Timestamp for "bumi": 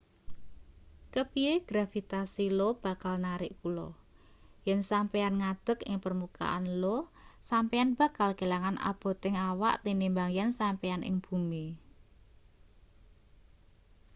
11.25-11.65